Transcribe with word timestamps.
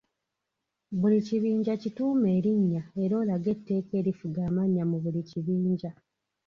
Buli 0.99 1.19
kibinja 1.27 1.73
kituume 1.81 2.29
erinnya 2.39 2.83
era 3.03 3.13
olage 3.21 3.49
etteeka 3.55 3.93
erifuga 4.01 4.39
amannya 4.49 4.83
mu 4.91 4.97
buli 5.03 5.21
kibinja. 5.29 5.91